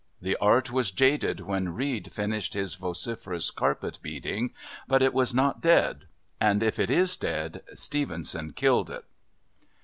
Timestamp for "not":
5.31-5.61